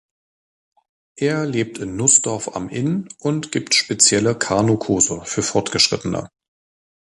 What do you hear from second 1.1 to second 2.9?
Er lebt in Nußdorf am